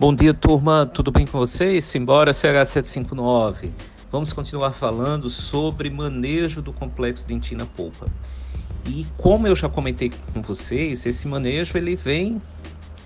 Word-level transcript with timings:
Bom 0.00 0.14
dia, 0.14 0.32
turma. 0.32 0.86
Tudo 0.86 1.10
bem 1.10 1.26
com 1.26 1.36
vocês? 1.36 1.84
Simbora 1.84 2.30
CH759. 2.30 3.68
Vamos 4.12 4.32
continuar 4.32 4.70
falando 4.70 5.28
sobre 5.28 5.90
manejo 5.90 6.62
do 6.62 6.72
complexo 6.72 7.26
dentina 7.26 7.66
polpa. 7.66 8.06
E 8.86 9.04
como 9.16 9.48
eu 9.48 9.56
já 9.56 9.68
comentei 9.68 10.12
com 10.32 10.40
vocês, 10.40 11.04
esse 11.04 11.26
manejo 11.26 11.76
ele 11.76 11.96
vem 11.96 12.40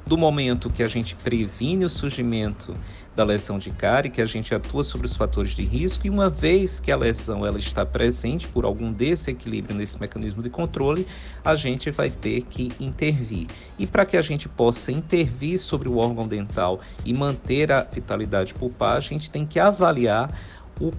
do 0.06 0.18
momento 0.18 0.68
que 0.68 0.82
a 0.82 0.86
gente 0.86 1.16
previne 1.16 1.86
o 1.86 1.88
surgimento 1.88 2.74
da 3.14 3.24
lesão 3.24 3.58
de 3.58 3.70
cárie, 3.70 4.10
que 4.10 4.22
a 4.22 4.26
gente 4.26 4.54
atua 4.54 4.82
sobre 4.82 5.06
os 5.06 5.16
fatores 5.16 5.52
de 5.52 5.62
risco 5.62 6.06
e 6.06 6.10
uma 6.10 6.30
vez 6.30 6.80
que 6.80 6.90
a 6.90 6.96
lesão 6.96 7.44
ela 7.46 7.58
está 7.58 7.84
presente 7.84 8.48
por 8.48 8.64
algum 8.64 8.92
desequilíbrio 8.92 9.76
nesse 9.76 10.00
mecanismo 10.00 10.42
de 10.42 10.48
controle, 10.48 11.06
a 11.44 11.54
gente 11.54 11.90
vai 11.90 12.10
ter 12.10 12.42
que 12.42 12.72
intervir. 12.80 13.46
E 13.78 13.86
para 13.86 14.06
que 14.06 14.16
a 14.16 14.22
gente 14.22 14.48
possa 14.48 14.90
intervir 14.90 15.58
sobre 15.58 15.88
o 15.88 15.98
órgão 15.98 16.26
dental 16.26 16.80
e 17.04 17.12
manter 17.12 17.70
a 17.70 17.82
vitalidade 17.82 18.54
pulpar, 18.54 18.96
a 18.96 19.00
gente 19.00 19.30
tem 19.30 19.44
que 19.44 19.60
avaliar 19.60 20.32
o 20.80 20.90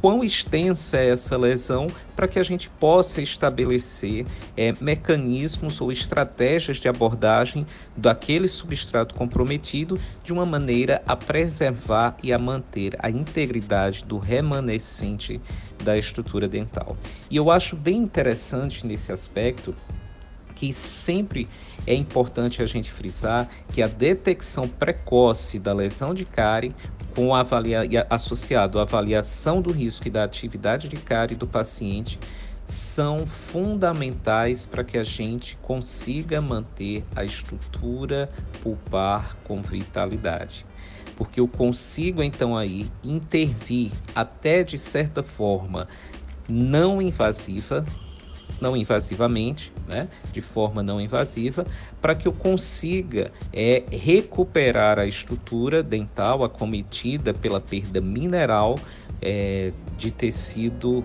quão 0.00 0.24
extensa 0.24 0.96
é 0.96 1.10
essa 1.10 1.36
lesão 1.36 1.88
para 2.16 2.26
que 2.26 2.38
a 2.38 2.42
gente 2.42 2.68
possa 2.68 3.20
estabelecer 3.20 4.26
é, 4.56 4.74
mecanismos 4.80 5.80
ou 5.80 5.92
estratégias 5.92 6.78
de 6.78 6.88
abordagem 6.88 7.66
daquele 7.96 8.48
substrato 8.48 9.14
comprometido 9.14 9.98
de 10.24 10.32
uma 10.32 10.46
maneira 10.46 11.02
a 11.06 11.16
preservar 11.16 12.16
e 12.22 12.32
a 12.32 12.38
manter 12.38 12.96
a 12.98 13.10
integridade 13.10 14.04
do 14.04 14.18
remanescente 14.18 15.40
da 15.82 15.96
estrutura 15.96 16.48
dental. 16.48 16.96
E 17.30 17.36
eu 17.36 17.50
acho 17.50 17.76
bem 17.76 17.98
interessante 17.98 18.86
nesse 18.86 19.12
aspecto 19.12 19.74
que 20.60 20.74
sempre 20.74 21.48
é 21.86 21.94
importante 21.94 22.62
a 22.62 22.66
gente 22.66 22.92
frisar 22.92 23.48
que 23.72 23.80
a 23.80 23.86
detecção 23.86 24.68
precoce 24.68 25.58
da 25.58 25.72
lesão 25.72 26.12
de 26.12 26.26
cárie 26.26 26.76
com 27.14 27.34
avalia, 27.34 28.06
associado 28.10 28.78
à 28.78 28.82
avaliação 28.82 29.62
do 29.62 29.72
risco 29.72 30.06
e 30.06 30.10
da 30.10 30.22
atividade 30.22 30.86
de 30.86 30.96
cárie 30.96 31.34
do 31.34 31.46
paciente 31.46 32.18
são 32.66 33.26
fundamentais 33.26 34.66
para 34.66 34.84
que 34.84 34.98
a 34.98 35.02
gente 35.02 35.56
consiga 35.62 36.42
manter 36.42 37.04
a 37.16 37.24
estrutura 37.24 38.30
pulpar 38.62 39.38
com 39.44 39.62
vitalidade. 39.62 40.66
Porque 41.16 41.40
eu 41.40 41.48
consigo 41.48 42.22
então 42.22 42.54
aí 42.54 42.90
intervir 43.02 43.92
até 44.14 44.62
de 44.62 44.76
certa 44.76 45.22
forma 45.22 45.88
não 46.46 47.00
invasiva 47.00 47.82
não 48.60 48.76
invasivamente, 48.76 49.72
né, 49.88 50.08
de 50.32 50.40
forma 50.40 50.82
não 50.82 51.00
invasiva, 51.00 51.66
para 52.00 52.14
que 52.14 52.28
eu 52.28 52.32
consiga 52.32 53.32
é, 53.52 53.82
recuperar 53.90 54.98
a 54.98 55.06
estrutura 55.06 55.82
dental 55.82 56.44
acometida 56.44 57.32
pela 57.32 57.60
perda 57.60 58.00
mineral 58.00 58.78
é, 59.20 59.72
de 59.98 60.10
tecido 60.10 61.04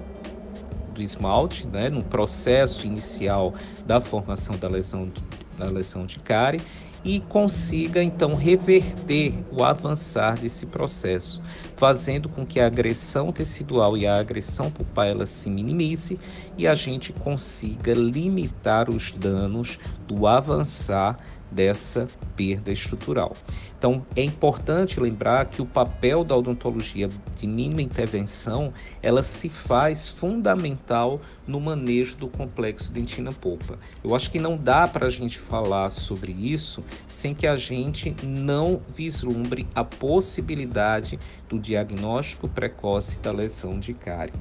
do 0.93 1.01
esmalte, 1.01 1.67
né, 1.67 1.89
no 1.89 2.03
processo 2.03 2.87
inicial 2.87 3.53
da 3.85 3.99
formação 3.99 4.57
da 4.57 4.67
lesão, 4.67 5.11
da 5.57 5.65
lesão 5.65 6.05
de 6.05 6.19
cárie 6.19 6.61
e 7.05 7.19
consiga 7.19 8.01
então 8.03 8.33
reverter 8.33 9.31
o 9.51 9.63
avançar 9.63 10.39
desse 10.39 10.65
processo, 10.65 11.39
fazendo 11.75 12.27
com 12.27 12.43
que 12.43 12.59
a 12.59 12.65
agressão 12.65 13.31
tecidual 13.31 13.95
e 13.95 14.07
a 14.07 14.19
agressão 14.19 14.71
pulpar 14.71 15.05
ela 15.05 15.27
se 15.27 15.47
minimize 15.47 16.19
e 16.57 16.65
a 16.65 16.73
gente 16.73 17.13
consiga 17.13 17.93
limitar 17.93 18.89
os 18.89 19.11
danos 19.11 19.77
do 20.07 20.25
avançar 20.25 21.19
dessa 21.55 22.07
perda 22.35 22.71
estrutural. 22.71 23.33
Então, 23.77 24.05
é 24.15 24.21
importante 24.21 24.99
lembrar 24.99 25.45
que 25.45 25.61
o 25.61 25.65
papel 25.65 26.23
da 26.23 26.35
odontologia 26.35 27.09
de 27.39 27.47
mínima 27.47 27.81
intervenção, 27.81 28.73
ela 29.01 29.21
se 29.21 29.47
faz 29.47 30.09
fundamental 30.09 31.21
no 31.47 31.59
manejo 31.59 32.17
do 32.17 32.27
complexo 32.27 32.91
dentina-polpa. 32.91 33.79
Eu 34.03 34.15
acho 34.15 34.29
que 34.31 34.39
não 34.39 34.57
dá 34.57 34.87
para 34.87 35.05
a 35.05 35.09
gente 35.09 35.39
falar 35.39 35.89
sobre 35.91 36.31
isso 36.31 36.83
sem 37.09 37.33
que 37.33 37.47
a 37.47 37.55
gente 37.55 38.13
não 38.23 38.81
vislumbre 38.87 39.65
a 39.73 39.83
possibilidade 39.83 41.17
do 41.47 41.59
diagnóstico 41.59 42.49
precoce 42.49 43.19
da 43.19 43.31
lesão 43.31 43.79
de 43.79 43.93
cárie. 43.93 44.33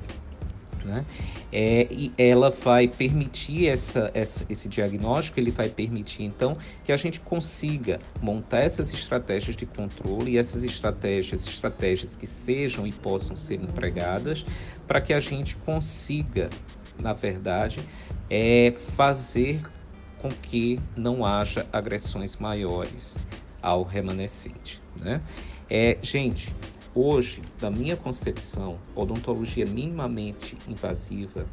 Né? 0.84 1.04
É, 1.50 1.86
e 1.90 2.12
ela 2.18 2.50
vai 2.50 2.86
permitir 2.86 3.68
essa, 3.68 4.10
essa, 4.12 4.44
esse 4.50 4.68
diagnóstico, 4.68 5.40
ele 5.40 5.50
vai 5.50 5.70
permitir 5.70 6.24
então 6.24 6.58
que 6.84 6.92
a 6.92 6.96
gente 6.96 7.20
consiga 7.20 7.98
montar 8.20 8.58
essas 8.58 8.92
estratégias 8.92 9.56
de 9.56 9.64
controle 9.64 10.32
e 10.32 10.38
essas 10.38 10.62
estratégias, 10.62 11.46
estratégias 11.46 12.16
que 12.16 12.26
sejam 12.26 12.86
e 12.86 12.92
possam 12.92 13.34
ser 13.34 13.54
empregadas 13.62 14.44
para 14.86 15.00
que 15.00 15.14
a 15.14 15.20
gente 15.20 15.56
consiga, 15.56 16.50
na 16.98 17.14
verdade, 17.14 17.80
é, 18.28 18.74
fazer 18.94 19.62
com 20.18 20.28
que 20.28 20.78
não 20.96 21.24
haja 21.24 21.66
agressões 21.72 22.36
maiores 22.36 23.16
ao 23.62 23.82
remanescente. 23.82 24.80
Né? 25.00 25.20
É, 25.70 25.96
gente, 26.02 26.52
Hoje, 26.94 27.42
da 27.60 27.70
minha 27.70 27.96
concepção, 27.96 28.78
odontologia 28.94 29.66
minimamente 29.66 30.56
invasiva, 30.68 31.44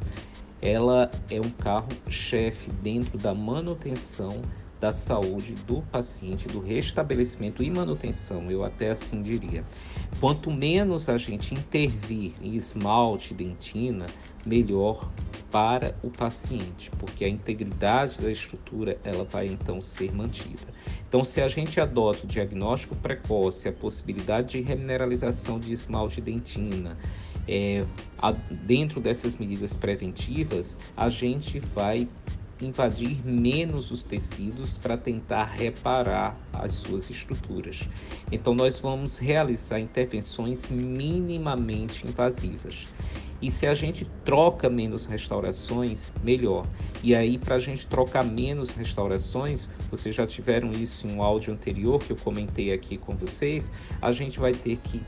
ela 0.60 1.10
é 1.28 1.40
um 1.40 1.50
carro-chefe 1.50 2.70
dentro 2.70 3.18
da 3.18 3.34
manutenção 3.34 4.40
da 4.80 4.92
saúde 4.92 5.54
do 5.66 5.82
paciente, 5.82 6.46
do 6.46 6.60
restabelecimento 6.60 7.62
e 7.62 7.70
manutenção, 7.70 8.50
eu 8.50 8.64
até 8.64 8.90
assim 8.90 9.20
diria. 9.20 9.64
Quanto 10.20 10.50
menos 10.50 11.08
a 11.08 11.18
gente 11.18 11.54
intervir 11.54 12.32
em 12.40 12.54
esmalte, 12.54 13.34
dentina, 13.34 14.06
melhor 14.46 15.10
para 15.52 15.94
o 16.02 16.10
paciente, 16.10 16.90
porque 16.98 17.26
a 17.26 17.28
integridade 17.28 18.18
da 18.18 18.30
estrutura 18.30 18.98
ela 19.04 19.22
vai 19.22 19.46
então 19.46 19.82
ser 19.82 20.10
mantida. 20.10 20.72
Então, 21.06 21.22
se 21.24 21.42
a 21.42 21.46
gente 21.46 21.78
adota 21.78 22.24
o 22.24 22.26
diagnóstico 22.26 22.96
precoce, 22.96 23.68
a 23.68 23.72
possibilidade 23.72 24.58
de 24.58 24.62
remineralização 24.62 25.60
de 25.60 25.70
esmalte 25.70 26.22
dentina, 26.22 26.96
é, 27.46 27.84
a, 28.18 28.32
dentro 28.32 28.98
dessas 28.98 29.36
medidas 29.36 29.76
preventivas, 29.76 30.76
a 30.96 31.10
gente 31.10 31.58
vai 31.60 32.08
invadir 32.66 33.26
menos 33.26 33.90
os 33.90 34.04
tecidos 34.04 34.78
para 34.78 34.96
tentar 34.96 35.44
reparar 35.44 36.36
as 36.52 36.74
suas 36.74 37.10
estruturas. 37.10 37.88
Então, 38.30 38.54
nós 38.54 38.78
vamos 38.78 39.18
realizar 39.18 39.80
intervenções 39.80 40.70
minimamente 40.70 42.06
invasivas. 42.06 42.86
E 43.42 43.50
se 43.50 43.66
a 43.66 43.74
gente 43.74 44.06
troca 44.24 44.70
menos 44.70 45.04
restaurações, 45.04 46.12
melhor. 46.22 46.64
E 47.02 47.12
aí, 47.12 47.36
para 47.36 47.56
a 47.56 47.58
gente 47.58 47.86
trocar 47.88 48.24
menos 48.24 48.70
restaurações, 48.70 49.68
vocês 49.90 50.14
já 50.14 50.24
tiveram 50.24 50.70
isso 50.70 51.08
em 51.08 51.16
um 51.16 51.22
áudio 51.22 51.52
anterior 51.52 51.98
que 51.98 52.12
eu 52.12 52.16
comentei 52.16 52.72
aqui 52.72 52.96
com 52.96 53.16
vocês, 53.16 53.72
a 54.00 54.12
gente 54.12 54.38
vai 54.38 54.52
ter 54.52 54.76
que 54.76 55.02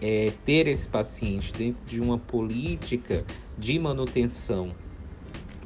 é, 0.00 0.32
ter 0.44 0.68
esse 0.68 0.88
paciente 0.88 1.52
dentro 1.52 1.84
de 1.84 2.00
uma 2.00 2.16
política 2.16 3.24
de 3.58 3.76
manutenção 3.78 4.70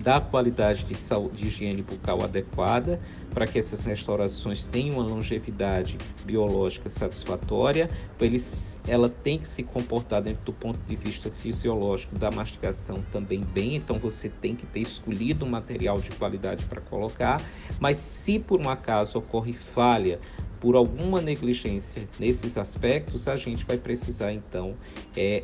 da 0.01 0.21
qualidade 0.21 0.85
de, 0.85 0.95
saúde, 0.95 1.43
de 1.43 1.47
higiene 1.47 1.83
bucal 1.83 2.23
adequada 2.23 3.01
para 3.33 3.47
que 3.47 3.59
essas 3.59 3.85
restaurações 3.85 4.65
tenham 4.65 4.97
uma 4.97 5.05
longevidade 5.05 5.99
biológica 6.25 6.89
satisfatória, 6.89 7.89
eles, 8.21 8.79
ela 8.87 9.09
tem 9.09 9.39
que 9.39 9.49
se 9.49 9.63
comportar 9.63 10.23
dentro 10.23 10.45
do 10.45 10.53
ponto 10.53 10.79
de 10.81 10.95
vista 10.95 11.31
fisiológico 11.31 12.17
da 12.17 12.31
mastigação 12.31 13.05
também 13.11 13.41
bem, 13.41 13.77
então 13.77 13.99
você 13.99 14.29
tem 14.29 14.55
que 14.55 14.67
ter 14.67 14.81
escolhido 14.81 15.45
um 15.45 15.49
material 15.49 16.01
de 16.01 16.11
qualidade 16.13 16.65
para 16.67 16.81
colocar, 16.81 17.43
mas 17.81 17.99
se 17.99 18.39
por 18.39 18.61
um 18.61 18.69
acaso 18.69 19.19
ocorre 19.19 19.53
falha 19.53 20.19
por 20.61 20.77
alguma 20.77 21.21
negligência 21.21 22.09
nesses 22.19 22.57
aspectos, 22.57 23.29
a 23.29 23.37
gente 23.37 23.65
vai 23.65 23.77
precisar 23.77 24.33
então 24.33 24.75
é, 25.17 25.43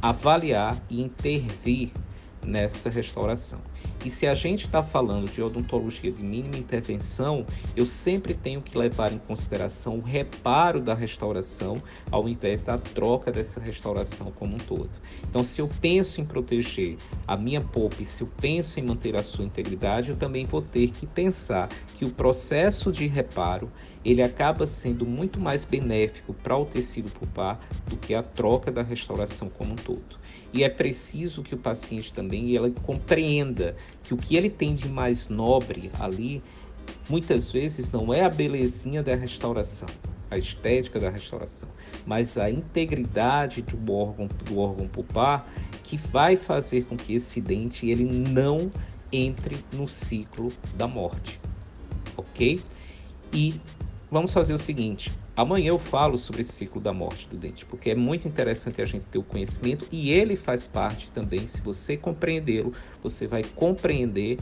avaliar 0.00 0.80
e 0.88 1.02
intervir 1.02 1.90
nessa 2.44 2.90
restauração. 2.90 3.60
E 4.04 4.10
se 4.10 4.26
a 4.26 4.34
gente 4.34 4.66
está 4.66 4.82
falando 4.82 5.30
de 5.30 5.42
odontologia 5.42 6.12
de 6.12 6.22
mínima 6.22 6.56
intervenção, 6.56 7.46
eu 7.74 7.86
sempre 7.86 8.34
tenho 8.34 8.60
que 8.60 8.76
levar 8.76 9.12
em 9.12 9.18
consideração 9.18 9.96
o 9.96 10.02
reparo 10.02 10.80
da 10.80 10.94
restauração 10.94 11.82
ao 12.10 12.28
invés 12.28 12.62
da 12.62 12.76
troca 12.76 13.32
dessa 13.32 13.58
restauração 13.58 14.30
como 14.30 14.56
um 14.56 14.58
todo. 14.58 14.90
Então, 15.28 15.42
se 15.42 15.60
eu 15.60 15.68
penso 15.80 16.20
em 16.20 16.24
proteger 16.24 16.96
a 17.26 17.36
minha 17.36 17.62
polpa 17.62 17.96
e 18.00 18.04
se 18.04 18.22
eu 18.22 18.28
penso 18.40 18.78
em 18.78 18.82
manter 18.82 19.16
a 19.16 19.22
sua 19.22 19.44
integridade, 19.44 20.10
eu 20.10 20.16
também 20.16 20.44
vou 20.44 20.60
ter 20.60 20.90
que 20.90 21.06
pensar 21.06 21.68
que 21.96 22.04
o 22.04 22.10
processo 22.10 22.92
de 22.92 23.06
reparo 23.06 23.70
ele 24.04 24.22
acaba 24.22 24.66
sendo 24.66 25.06
muito 25.06 25.40
mais 25.40 25.64
benéfico 25.64 26.34
para 26.34 26.56
o 26.56 26.66
tecido 26.66 27.10
pulpar 27.10 27.58
do 27.86 27.96
que 27.96 28.14
a 28.14 28.22
troca 28.22 28.70
da 28.70 28.82
restauração 28.82 29.48
como 29.48 29.72
um 29.72 29.76
todo. 29.76 30.18
E 30.52 30.62
é 30.62 30.68
preciso 30.68 31.42
que 31.42 31.54
o 31.54 31.58
paciente 31.58 32.12
também 32.12 32.33
ela 32.56 32.70
compreenda 32.70 33.76
que 34.02 34.14
o 34.14 34.16
que 34.16 34.36
ele 34.36 34.50
tem 34.50 34.74
de 34.74 34.88
mais 34.88 35.28
nobre 35.28 35.90
ali 35.98 36.42
muitas 37.08 37.52
vezes 37.52 37.90
não 37.90 38.12
é 38.12 38.22
a 38.22 38.28
belezinha 38.28 39.02
da 39.02 39.14
restauração, 39.14 39.88
a 40.30 40.38
estética 40.38 40.98
da 40.98 41.10
restauração, 41.10 41.68
mas 42.06 42.36
a 42.38 42.50
integridade 42.50 43.62
do 43.62 43.92
órgão, 43.92 44.28
do 44.44 44.58
órgão 44.58 44.86
pulpar 44.86 45.46
que 45.82 45.96
vai 45.96 46.36
fazer 46.36 46.84
com 46.84 46.96
que 46.96 47.14
esse 47.14 47.40
dente 47.40 47.88
ele 47.88 48.04
não 48.04 48.70
entre 49.12 49.64
no 49.72 49.86
ciclo 49.86 50.50
da 50.76 50.88
morte, 50.88 51.40
ok? 52.16 52.60
E 53.32 53.54
vamos 54.14 54.32
fazer 54.32 54.52
o 54.52 54.58
seguinte: 54.58 55.12
amanhã 55.36 55.70
eu 55.70 55.78
falo 55.78 56.16
sobre 56.16 56.42
esse 56.42 56.52
ciclo 56.52 56.80
da 56.80 56.92
morte 56.92 57.28
do 57.28 57.36
dente, 57.36 57.66
porque 57.66 57.90
é 57.90 57.94
muito 57.96 58.28
interessante 58.28 58.80
a 58.80 58.84
gente 58.84 59.04
ter 59.06 59.18
o 59.18 59.24
conhecimento 59.24 59.86
e 59.90 60.12
ele 60.12 60.36
faz 60.36 60.68
parte 60.68 61.10
também. 61.10 61.48
Se 61.48 61.60
você 61.60 61.96
compreendê-lo, 61.96 62.72
você 63.02 63.26
vai 63.26 63.42
compreender 63.42 64.38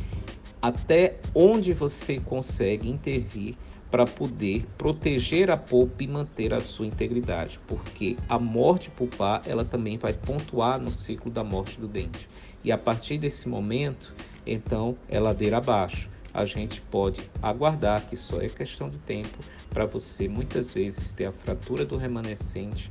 até 0.61 1.17
onde 1.35 1.73
você 1.73 2.21
consegue 2.21 2.89
intervir 2.89 3.57
para 3.91 4.07
poder 4.07 4.67
proteger 4.77 5.51
a 5.51 5.57
polpa 5.57 6.03
e 6.03 6.09
manter 6.09 6.53
a 6.55 6.61
sua 6.61 6.87
integridade, 6.87 7.59
porque 7.67 8.17
a 8.29 8.39
morte 8.39 8.91
pulpar 8.91 9.43
ela 9.47 9.65
também 9.65 9.97
vai 9.97 10.13
pontuar 10.13 10.79
no 10.79 10.93
ciclo 10.93 11.31
da 11.31 11.43
morte 11.43 11.81
do 11.81 11.89
dente. 11.89 12.29
E 12.63 12.71
a 12.71 12.79
partir 12.79 13.19
desse 13.19 13.49
momento, 13.49 14.15
então 14.47 14.97
é 15.09 15.19
ladeira 15.19 15.59
abaixo. 15.59 16.13
A 16.35 16.45
gente 16.47 16.81
pode 16.81 17.21
aguardar 17.43 18.07
que 18.07 18.17
só 18.17 18.41
é 18.41 18.49
questão 18.49 18.89
de 18.89 18.99
tempo 18.99 19.39
para 19.71 19.85
você 19.85 20.29
muitas 20.29 20.73
vezes 20.73 21.13
ter 21.13 21.27
a 21.27 21.33
fratura 21.33 21.85
do 21.85 21.97
remanescente 21.97 22.91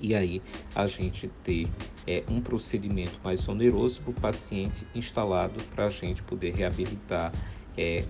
e 0.00 0.14
aí 0.14 0.42
a 0.74 0.86
gente 0.86 1.28
ter 1.42 1.68
é, 2.06 2.22
um 2.28 2.40
procedimento 2.40 3.18
mais 3.24 3.48
oneroso 3.48 4.00
para 4.02 4.10
o 4.10 4.14
paciente 4.14 4.86
instalado 4.94 5.62
para 5.74 5.86
a 5.86 5.90
gente 5.90 6.22
poder 6.22 6.54
reabilitar 6.54 7.32
é, 7.76 8.04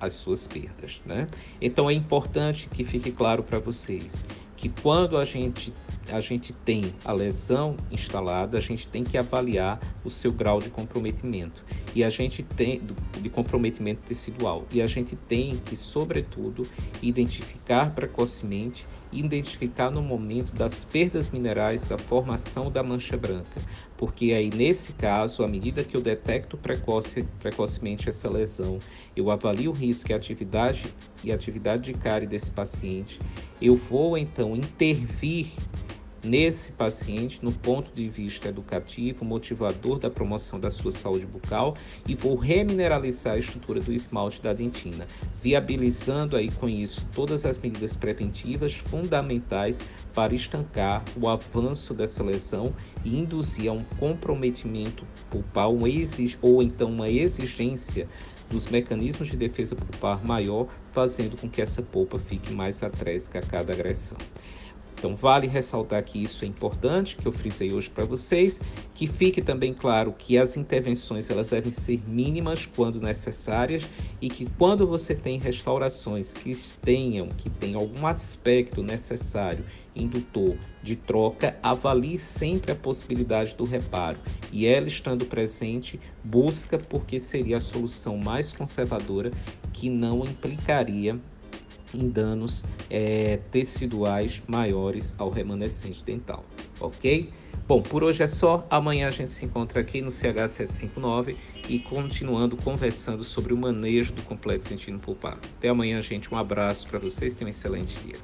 as 0.00 0.12
suas 0.12 0.46
perdas. 0.46 1.00
Né? 1.04 1.28
Então 1.60 1.88
é 1.90 1.92
importante 1.92 2.68
que 2.68 2.84
fique 2.84 3.10
claro 3.10 3.42
para 3.42 3.58
vocês 3.58 4.24
que 4.56 4.68
quando 4.68 5.16
a 5.16 5.24
gente 5.24 5.72
a 6.10 6.20
gente 6.20 6.52
tem 6.52 6.92
a 7.04 7.12
lesão 7.12 7.76
instalada, 7.90 8.58
a 8.58 8.60
gente 8.60 8.88
tem 8.88 9.04
que 9.04 9.16
avaliar 9.16 9.80
o 10.04 10.10
seu 10.10 10.32
grau 10.32 10.60
de 10.60 10.70
comprometimento. 10.70 11.64
E 11.94 12.02
a 12.04 12.10
gente 12.10 12.42
tem 12.42 12.80
de 13.20 13.28
comprometimento 13.28 14.02
tecidual 14.02 14.66
e 14.70 14.80
a 14.80 14.86
gente 14.86 15.16
tem 15.16 15.56
que, 15.56 15.76
sobretudo, 15.76 16.66
identificar 17.02 17.94
precocemente 17.94 18.86
identificar 19.12 19.90
no 19.90 20.02
momento 20.02 20.52
das 20.54 20.84
perdas 20.84 21.28
minerais 21.28 21.82
da 21.82 21.98
formação 21.98 22.70
da 22.70 22.82
mancha 22.82 23.16
branca, 23.16 23.60
porque 23.96 24.32
aí 24.32 24.50
nesse 24.50 24.92
caso, 24.92 25.42
à 25.42 25.48
medida 25.48 25.82
que 25.82 25.96
eu 25.96 26.00
detecto 26.00 26.56
precoce, 26.56 27.24
precocemente 27.40 28.08
essa 28.08 28.28
lesão, 28.28 28.78
eu 29.16 29.30
avalio 29.30 29.70
o 29.70 29.74
risco 29.74 30.10
e 30.10 30.14
atividade 30.14 30.92
e 31.24 31.32
atividade 31.32 31.92
de 31.92 31.94
cárie 31.94 32.26
desse 32.26 32.50
paciente, 32.50 33.18
eu 33.60 33.76
vou 33.76 34.16
então 34.16 34.54
intervir 34.54 35.52
nesse 36.22 36.72
paciente 36.72 37.44
no 37.44 37.52
ponto 37.52 37.92
de 37.92 38.08
vista 38.08 38.48
educativo, 38.48 39.24
motivador 39.24 39.98
da 39.98 40.10
promoção 40.10 40.58
da 40.58 40.70
sua 40.70 40.90
saúde 40.90 41.26
bucal 41.26 41.74
e 42.06 42.14
vou 42.14 42.36
remineralizar 42.36 43.34
a 43.34 43.38
estrutura 43.38 43.80
do 43.80 43.92
esmalte 43.92 44.42
da 44.42 44.52
dentina, 44.52 45.06
viabilizando 45.40 46.36
aí 46.36 46.50
com 46.50 46.68
isso 46.68 47.06
todas 47.14 47.44
as 47.44 47.58
medidas 47.58 47.96
preventivas 47.96 48.74
fundamentais 48.74 49.80
para 50.14 50.34
estancar 50.34 51.04
o 51.20 51.28
avanço 51.28 51.94
dessa 51.94 52.22
lesão 52.22 52.74
e 53.04 53.16
induzir 53.16 53.70
a 53.70 53.72
um 53.72 53.84
comprometimento 53.98 55.04
pulpar 55.30 55.70
um 55.70 55.82
ou 56.42 56.62
então 56.62 56.90
uma 56.90 57.08
exigência 57.08 58.08
dos 58.50 58.66
mecanismos 58.66 59.28
de 59.28 59.36
defesa 59.36 59.76
pulpar 59.76 60.24
maior, 60.24 60.68
fazendo 60.92 61.36
com 61.36 61.48
que 61.48 61.60
essa 61.60 61.82
polpa 61.82 62.18
fique 62.18 62.52
mais 62.52 62.82
atrésica 62.82 63.38
a 63.38 63.42
cada 63.42 63.72
agressão. 63.72 64.16
Então 64.98 65.14
vale 65.14 65.46
ressaltar 65.46 66.02
que 66.02 66.20
isso 66.20 66.44
é 66.44 66.48
importante, 66.48 67.16
que 67.16 67.24
eu 67.24 67.30
frisei 67.30 67.72
hoje 67.72 67.88
para 67.88 68.04
vocês, 68.04 68.60
que 68.94 69.06
fique 69.06 69.40
também 69.40 69.72
claro 69.72 70.12
que 70.12 70.36
as 70.36 70.56
intervenções 70.56 71.30
elas 71.30 71.48
devem 71.50 71.70
ser 71.70 72.00
mínimas 72.08 72.66
quando 72.66 73.00
necessárias 73.00 73.88
e 74.20 74.28
que 74.28 74.46
quando 74.58 74.88
você 74.88 75.14
tem 75.14 75.38
restaurações 75.38 76.34
que 76.34 76.52
tenham, 76.82 77.28
que 77.28 77.48
tenham 77.48 77.80
algum 77.80 78.08
aspecto 78.08 78.82
necessário, 78.82 79.64
indutor 79.94 80.56
de 80.82 80.96
troca, 80.96 81.56
avalie 81.62 82.18
sempre 82.18 82.72
a 82.72 82.74
possibilidade 82.74 83.54
do 83.54 83.64
reparo. 83.64 84.18
E 84.50 84.66
ela 84.66 84.88
estando 84.88 85.26
presente, 85.26 86.00
busca 86.24 86.76
porque 86.76 87.20
seria 87.20 87.58
a 87.58 87.60
solução 87.60 88.16
mais 88.16 88.52
conservadora 88.52 89.30
que 89.72 89.88
não 89.88 90.24
implicaria 90.24 91.20
em 91.94 92.08
danos 92.08 92.64
é, 92.90 93.38
teciduais 93.50 94.42
maiores 94.46 95.14
ao 95.18 95.30
remanescente 95.30 96.04
dental, 96.04 96.44
ok? 96.80 97.30
Bom, 97.68 97.82
por 97.82 98.02
hoje 98.02 98.22
é 98.22 98.26
só. 98.26 98.66
Amanhã 98.70 99.08
a 99.08 99.10
gente 99.10 99.30
se 99.30 99.44
encontra 99.44 99.80
aqui 99.80 100.00
no 100.00 100.08
CH759 100.08 101.36
e 101.68 101.78
continuando 101.78 102.56
conversando 102.56 103.22
sobre 103.22 103.52
o 103.52 103.58
manejo 103.58 104.14
do 104.14 104.22
complexo 104.22 104.70
dentino 104.70 104.98
pulpar. 104.98 105.38
Até 105.58 105.68
amanhã, 105.68 106.00
gente. 106.00 106.32
Um 106.32 106.38
abraço 106.38 106.88
para 106.88 106.98
vocês. 106.98 107.34
Tenham 107.34 107.48
um 107.48 107.50
excelente 107.50 107.94
dia. 108.00 108.16